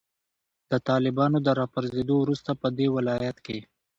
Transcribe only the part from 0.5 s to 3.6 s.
د طالبانو د راپرزیدو وروسته پدې ولایت کې